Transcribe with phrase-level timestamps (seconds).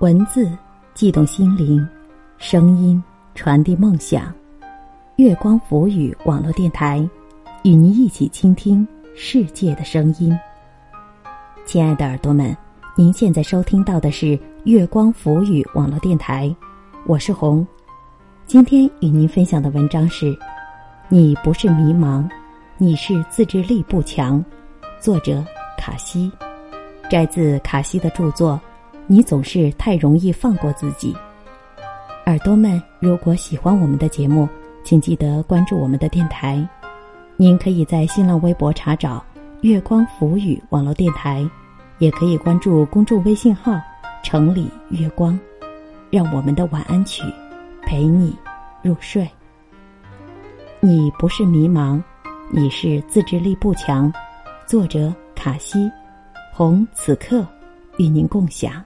[0.00, 0.46] 文字
[0.92, 1.86] 悸动心灵，
[2.36, 3.02] 声音
[3.34, 4.30] 传递梦想。
[5.16, 6.98] 月光浮语网络电台，
[7.64, 10.38] 与您一起倾听世界的声音。
[11.64, 12.54] 亲爱的耳朵们，
[12.94, 16.54] 您现在收听到的是月光浮语网络电台，
[17.06, 17.66] 我是红。
[18.44, 20.38] 今天与您分享的文章是：
[21.08, 22.28] 你不是迷茫，
[22.76, 24.44] 你是自制力不强。
[25.00, 25.42] 作者
[25.78, 26.30] 卡西，
[27.08, 28.60] 摘自卡西的著作。
[29.08, 31.14] 你总是太容易放过自己，
[32.26, 34.48] 耳朵们，如果喜欢我们的节目，
[34.82, 36.68] 请记得关注我们的电台。
[37.36, 39.24] 您可以在新浪微博查找
[39.62, 41.48] “月光浮语”网络电台，
[41.98, 43.80] 也可以关注公众微信号
[44.24, 45.38] “城里月光”，
[46.10, 47.22] 让我们的晚安曲
[47.82, 48.36] 陪你
[48.82, 49.28] 入睡。
[50.80, 52.02] 你不是迷茫，
[52.50, 54.12] 你是自制力不强。
[54.66, 55.88] 作者：卡西，
[56.52, 57.46] 红此刻
[57.98, 58.82] 与您共享。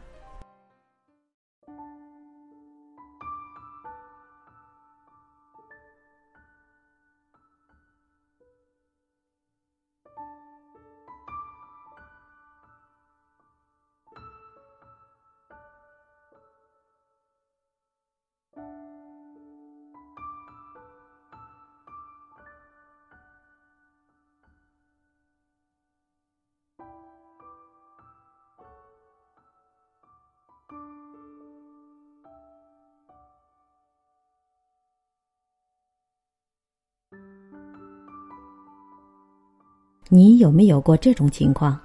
[40.13, 41.79] 你有没有过这种情况？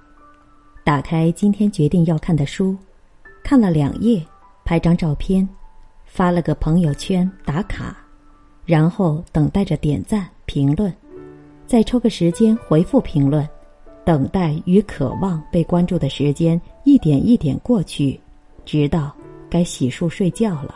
[0.84, 2.76] 打开今天决定要看的书，
[3.44, 4.20] 看了两页，
[4.64, 5.48] 拍张照片，
[6.04, 7.96] 发了个朋友圈打卡，
[8.64, 10.92] 然后等待着点赞评论，
[11.68, 13.48] 再抽个时间回复评论，
[14.04, 18.20] 等待与渴望被关注的时间一点一点过去，
[18.66, 19.10] 直到
[19.48, 20.74] 该洗漱睡觉了，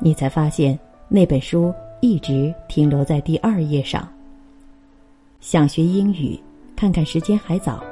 [0.00, 4.08] 你才发现那本书一直停留在第二页上。
[5.40, 6.36] 想学英语。
[6.76, 7.82] 看看时间还早，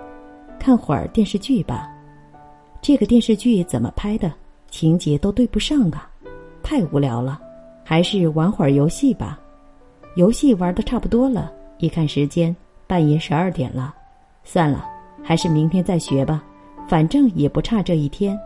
[0.61, 1.91] 看会儿电视剧吧。
[2.81, 4.33] 这个电视剧怎么拍的？
[4.71, 6.09] 情节都对不上啊，
[6.63, 7.41] 太无聊了。
[7.83, 9.41] 还是玩会儿游戏吧。
[10.15, 12.55] 游戏玩的差不多了，一看时间，
[12.87, 13.93] 半夜十二点了。
[14.45, 14.87] 算了，
[15.21, 16.45] 还是明天再学吧，
[16.87, 18.39] 反正也不差这一天。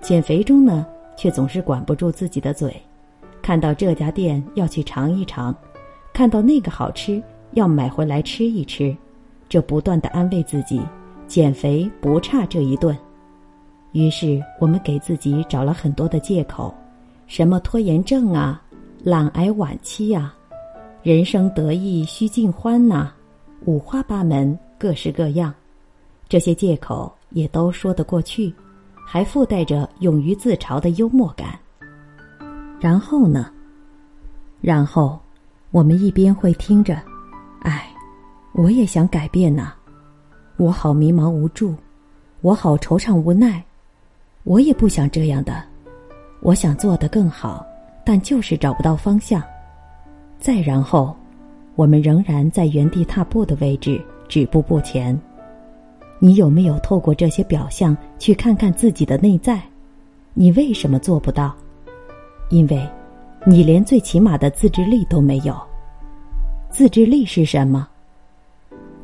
[0.00, 0.86] 减肥中呢，
[1.16, 2.74] 却总是管不住自己的嘴，
[3.42, 5.54] 看到这家店要去尝一尝，
[6.12, 8.96] 看到那个好吃要买回来吃一吃。
[9.48, 10.80] 这不断的安慰自己，
[11.28, 12.96] 减肥不差这一顿。
[13.92, 16.74] 于是我们给自己找了很多的借口，
[17.26, 18.62] 什么拖延症啊、
[19.02, 20.34] 懒癌晚期呀、
[21.02, 23.12] 人生得意须尽欢呐，
[23.64, 25.54] 五花八门，各式各样。
[26.28, 28.52] 这些借口也都说得过去，
[29.06, 31.58] 还附带着勇于自嘲的幽默感。
[32.80, 33.50] 然后呢？
[34.60, 35.18] 然后，
[35.70, 37.00] 我们一边会听着，
[37.60, 37.88] 唉。
[38.58, 39.74] 我也想改变呐，
[40.56, 41.74] 我好迷茫无助，
[42.40, 43.62] 我好惆怅无奈，
[44.44, 45.62] 我也不想这样的，
[46.40, 47.66] 我想做得更好，
[48.02, 49.42] 但就是找不到方向。
[50.38, 51.14] 再然后，
[51.74, 55.14] 我们仍然在原地踏步的位置，止步不前。
[56.18, 59.60] 你有没有透过这些表象去看看自己的内在？
[60.34, 61.54] 你为什么做不到？
[62.50, 62.88] 因为，
[63.44, 65.56] 你连最起码的自制力都没有。
[66.70, 67.88] 自制力是什么？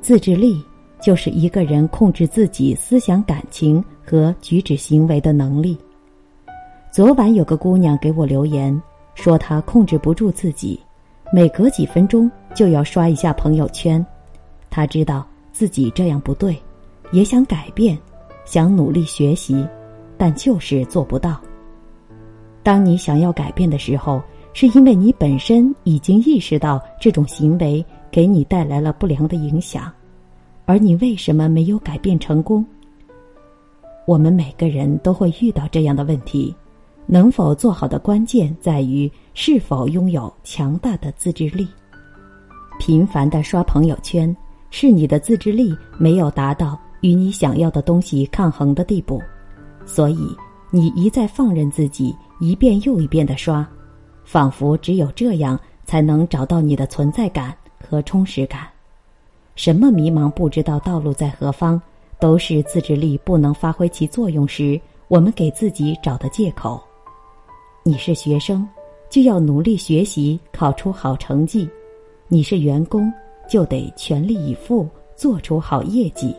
[0.00, 0.62] 自制力
[1.00, 5.76] 就是一个人控制自己思想、感情和举止行为的能力。
[6.90, 8.80] 昨晚有个姑娘给我留言，
[9.14, 10.78] 说她控制不住自己，
[11.32, 14.04] 每隔几分钟就要刷一下朋友圈。
[14.68, 16.56] 她知道自己这样不对，
[17.12, 17.96] 也想改变，
[18.44, 19.64] 想努力学习，
[20.18, 21.40] 但就是做不到。
[22.62, 24.20] 当你想要改变的时候，
[24.52, 27.84] 是因为你本身已经意识到这种行为。
[28.12, 29.90] 给你带来了不良的影响，
[30.66, 32.62] 而你为什么没有改变成功？
[34.06, 36.54] 我们每个人都会遇到这样的问题，
[37.06, 41.66] 能否做好的关键在于是否拥有强大的自制力。
[42.78, 44.36] 频繁的刷朋友圈，
[44.68, 49.20] 是你的自制力没有达到与你想要的东西抗衡的地步，
[49.84, 50.34] 所以
[50.70, 53.64] 你一再放任自己一遍又一遍的刷，
[54.24, 57.54] 仿佛只有这样才能找到你的存在感。
[57.84, 58.68] 和充实感，
[59.56, 61.82] 什么迷茫不知道道路在何方，
[62.18, 66.80] 都是自制力不能发挥其作用时，我们给自己找的借口。
[67.82, 68.66] 你是学生，
[69.10, 71.68] 就要努力学习，考出好成绩；
[72.28, 73.12] 你是员工，
[73.46, 76.34] 就得全力以赴，做出好业绩。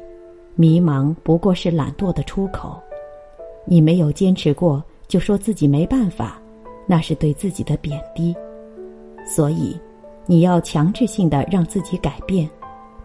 [0.56, 2.80] 迷茫不过是懒惰的出口。
[3.66, 6.42] 你没有坚持过，就说自己没办法，
[6.86, 8.36] 那是对自己的贬低。
[9.26, 9.80] 所以，
[10.26, 12.50] 你要强制性的让自己改变，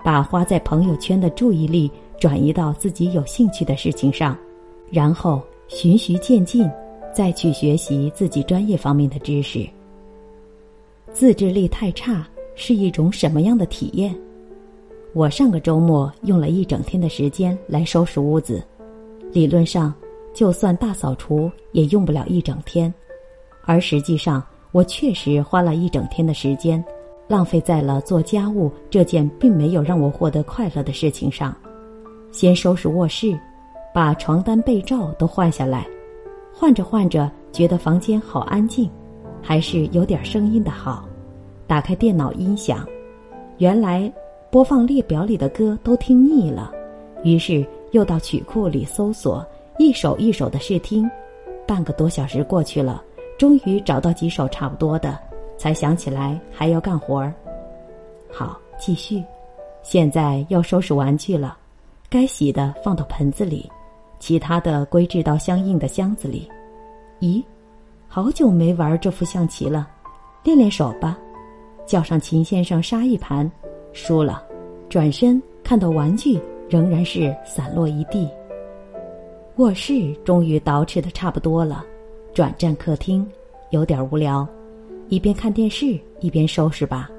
[0.02, 4.36] 把花在朋友圈的注意力转移到自己有兴趣的事情上，
[4.90, 6.68] 然后循序渐进，
[7.14, 9.64] 再去学习自己专业方面的知识。
[11.12, 14.14] 自制力太差是一种什么样的体验？
[15.12, 18.62] 我上个周末用了一整天的时间来收拾屋子，
[19.32, 19.92] 理论上，
[20.32, 22.92] 就算大扫除也用不了一整天，
[23.64, 24.42] 而实际上。
[24.70, 26.84] 我确实花了一整天的时间，
[27.26, 31.56] 浪费在了做家务这件并没有让我获得快乐的事情上。
[32.32, 33.36] 先收拾卧室，
[33.94, 35.86] 把床单被罩都换下来，
[36.52, 38.90] 换着换着觉得房间好安静，
[39.40, 41.08] 还是有点声音的好。
[41.66, 42.86] 打开电脑音响，
[43.56, 44.12] 原来
[44.50, 46.72] 播放列表里的歌都听腻了，
[47.22, 49.46] 于是又到曲库里搜索，
[49.78, 51.08] 一首一首的试听。
[51.66, 53.02] 半个多小时过去了。
[53.38, 55.16] 终于找到几首差不多的，
[55.56, 57.32] 才想起来还要干活儿。
[58.32, 59.22] 好，继续。
[59.84, 61.56] 现在要收拾玩具了，
[62.10, 63.70] 该洗的放到盆子里，
[64.18, 66.50] 其他的归置到相应的箱子里。
[67.20, 67.40] 咦，
[68.08, 69.88] 好久没玩这副象棋了，
[70.42, 71.16] 练练手吧。
[71.86, 73.48] 叫上秦先生杀一盘，
[73.98, 74.44] 输了，
[74.88, 76.40] 转身看到玩具
[76.70, 78.28] 仍然是散落一地。
[79.56, 81.84] 卧室终于捯饬的差不多了。
[82.32, 83.26] 转战客厅，
[83.70, 84.46] 有点无聊，
[85.08, 87.10] 一边看电视一边收拾吧。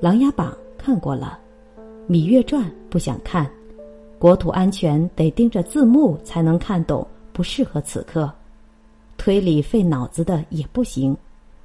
[0.02, 1.38] 《琅琊榜》看过了，
[2.12, 3.48] 《芈月传》不想看，
[4.18, 8.28] 国土安全得盯着字幕才能看懂，不适合此刻。
[9.16, 11.16] 推理费脑子的也不行，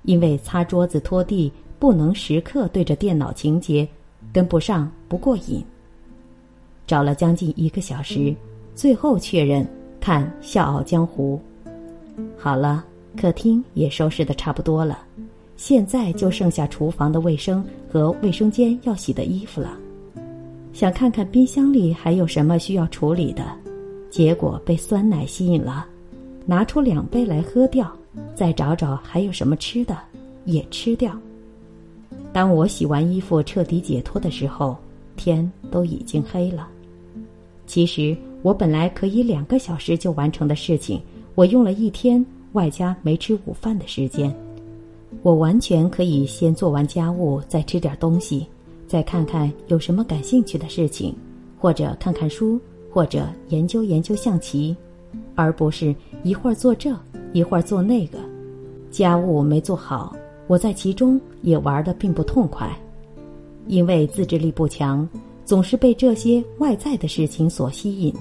[0.03, 3.87] 因为擦桌子拖地不能时刻对着电脑情节，
[4.31, 5.63] 跟不上不过瘾。
[6.85, 8.33] 找了将近一个小时，
[8.73, 9.67] 最后确认
[9.99, 11.39] 看《笑傲江湖》。
[12.37, 12.85] 好了，
[13.19, 14.99] 客厅也收拾的差不多了，
[15.57, 19.77] 现在就剩下厨房的卫生和卫生间要洗的衣服了。
[20.71, 23.43] 想看看冰箱里还有什么需要处理的，
[24.09, 25.85] 结果被酸奶吸引了，
[26.45, 27.91] 拿出两杯来喝掉，
[28.35, 29.97] 再找找还有什么吃的，
[30.45, 31.11] 也吃掉。
[32.33, 34.75] 当我洗完衣服彻底解脱的时候，
[35.15, 36.67] 天都已经黑了。
[37.65, 41.01] 其实我本来可以两个小时就完成的事情。
[41.35, 44.33] 我用了一天，外加没吃午饭的时间，
[45.21, 48.47] 我完全可以先做完家务，再吃点东西，
[48.87, 51.13] 再看看有什么感兴趣的事情，
[51.59, 52.59] 或者看看书，
[52.91, 54.75] 或者研究研究象棋，
[55.35, 55.93] 而不是
[56.23, 56.95] 一会儿做这，
[57.33, 58.17] 一会儿做那个。
[58.89, 60.15] 家务没做好，
[60.47, 62.69] 我在其中也玩的并不痛快，
[63.67, 65.07] 因为自制力不强，
[65.45, 68.13] 总是被这些外在的事情所吸引，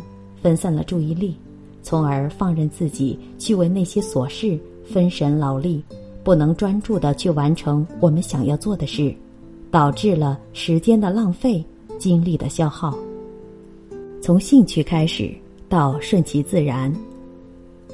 [0.42, 1.36] 分散了注意力。
[1.82, 5.80] 从而放任自己去为那些琐事分神劳力，
[6.24, 9.14] 不能专注的去完成我们想要做的事，
[9.70, 11.64] 导致了时间的浪费、
[11.96, 12.98] 精力的消耗。
[14.20, 15.32] 从兴趣开始
[15.68, 16.92] 到顺其自然，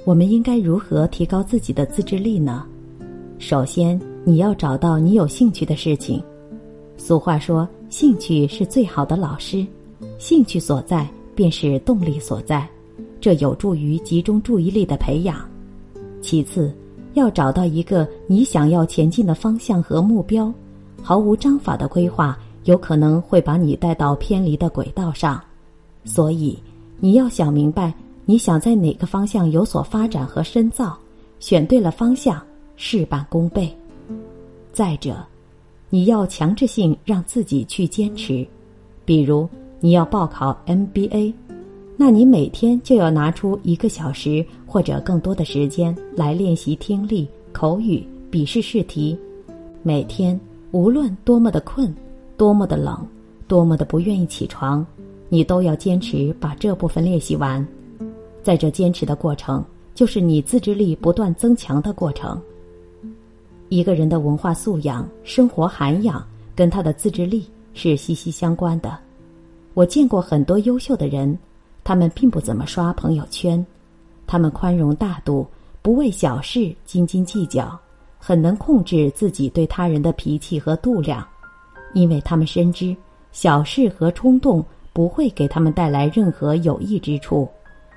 [0.07, 2.65] 我们应该如何提高自己的自制力呢？
[3.39, 6.23] 首先，你要找到你有兴趣的事情。
[6.97, 9.67] 俗话说：“兴趣是最好的老师，
[10.19, 12.67] 兴趣所在便是动力所在。”
[13.21, 15.37] 这有助于集中注意力的培养。
[16.21, 16.73] 其次，
[17.15, 20.53] 要找到一个你想要前进的方向和目标。
[21.03, 25.41] 毫无章法的规划有可能会把你带到偏离的轨道上。
[26.05, 26.57] 所以，
[27.01, 27.93] 你要想明白
[28.25, 30.97] 你想在哪个方向有所发展和深造。
[31.41, 32.41] 选对了方向，
[32.77, 33.73] 事半功倍。
[34.73, 35.17] 再者，
[35.91, 38.47] 你要强制性让自己去坚持。
[39.05, 39.49] 比如，
[39.81, 41.35] 你要报考 MBA。
[41.95, 49.17] 那你每天就要拿出一个小时或者更多的时间来练习听力、口语、笔试试题。
[49.83, 50.39] 每天
[50.71, 51.95] 无论多么的困、
[52.37, 53.07] 多么的冷、
[53.47, 54.85] 多么的不愿意起床，
[55.29, 57.65] 你都要坚持把这部分练习完。
[58.43, 59.63] 在这坚持的过程，
[59.95, 62.41] 就是你自制力不断增强的过程。
[63.75, 66.23] 一个人的文化素养、生活涵养
[66.55, 68.99] 跟他的自制力是息息相关的。
[69.73, 71.39] 我见过很多优秀的人。
[71.83, 73.65] 他们并不怎么刷朋友圈，
[74.27, 75.47] 他们宽容大度，
[75.81, 77.77] 不为小事斤斤计较，
[78.19, 81.27] 很能控制自己对他人的脾气和度量，
[81.95, 82.95] 因为他们深知
[83.33, 84.63] 小事和冲动
[84.93, 87.49] 不会给他们带来任何有益之处，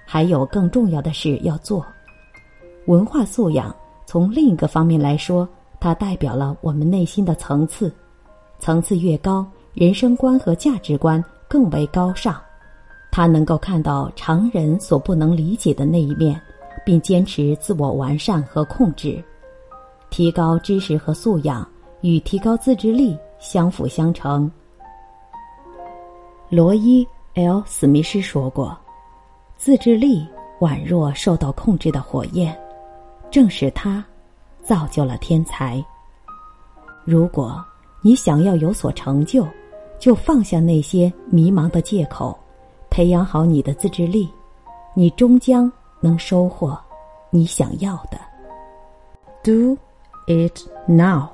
[0.05, 1.85] 还有更重要的事要做。
[2.85, 5.47] 文化素养从另一个方面来说，
[5.85, 7.93] 它代表了我们内心的层次，
[8.57, 12.35] 层次越高，人生观和价值观更为高尚。
[13.11, 16.41] 他能够看到常人所不能理解的那一面，
[16.83, 19.23] 并坚持自我完善和控制。
[20.09, 21.63] 提高知识和素养
[22.01, 24.51] 与提高自制力相辅相成。
[26.49, 28.75] 罗伊 ·L· 史密斯说过
[29.55, 30.27] ：“自制力
[30.59, 32.57] 宛若受到控制的火焰，
[33.29, 34.03] 正是它
[34.65, 35.83] 造就了天才。”
[37.05, 37.63] 如果
[38.01, 39.47] 你想要有所成就，
[39.99, 42.37] 就放下那些迷茫的借口，
[42.89, 44.29] 培养好你的自制力，
[44.93, 46.77] 你终将能收获
[47.29, 48.19] 你想要的。
[49.43, 49.77] Do。
[50.27, 51.27] It now。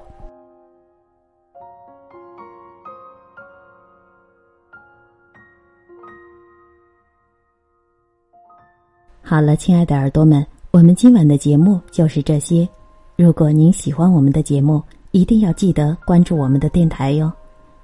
[9.23, 12.67] 好了，亲爱的耳朵们，我们今晚的节目就是这些。
[13.21, 17.31] 如果您喜欢我们的节目，一定要记得关注我们的电台哟。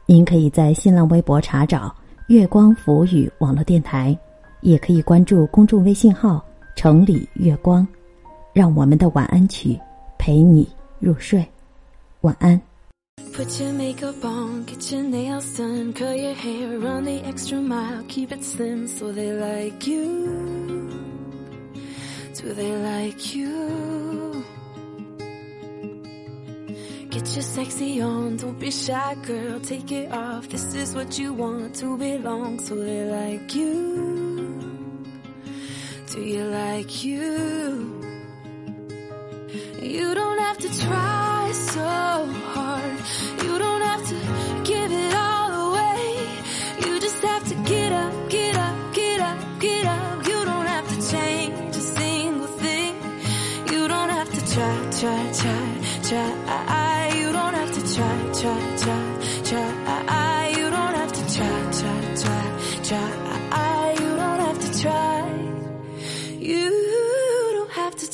[0.08, 1.96] 您可以在新浪微博查找
[2.28, 4.18] “月光浮语网络电台”，
[4.62, 6.44] 也可以关注公众微信号
[6.76, 7.88] “城里月光”，
[8.52, 9.80] 让我们的晚安曲
[10.18, 10.68] 陪你
[11.00, 11.46] 入睡。
[12.22, 12.60] 晚安。
[13.32, 18.32] Put your makeup on, get your nails done, curl your hair, run the extra mile, keep
[18.32, 20.90] it slim so they like you.
[22.34, 24.07] Do they like you?
[27.10, 30.50] Get your sexy on, don't be shy, girl, take it off.
[30.50, 34.78] This is what you want to belong, so they like you.
[36.12, 38.04] Do you like you?
[39.82, 43.00] You don't have to try so hard.
[43.44, 44.16] You don't have to
[44.64, 46.28] give it all away.
[46.86, 50.28] You just have to get up, get up, get up, get up.
[50.28, 52.96] You don't have to change a single thing.
[53.72, 56.77] You don't have to try, try, try, try.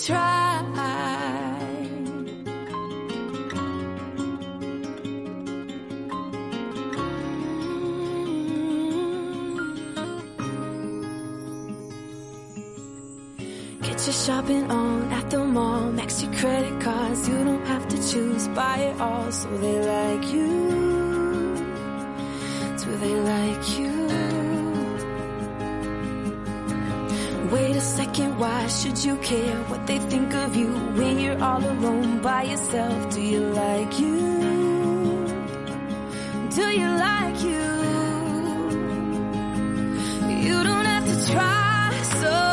[0.05, 0.43] Try.
[13.81, 15.91] Get your shopping on at the mall.
[15.91, 17.29] Max your credit cards.
[17.29, 18.47] You don't have to choose.
[18.49, 21.55] Buy it all so they like you.
[22.79, 23.92] Do they like you?
[28.05, 32.43] Second, why should you care what they think of you when you're all alone by
[32.43, 33.13] yourself?
[33.13, 34.19] Do you like you?
[36.57, 37.65] Do you like you?
[40.45, 41.91] You don't have to try
[42.21, 42.52] so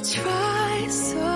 [0.00, 1.35] To try so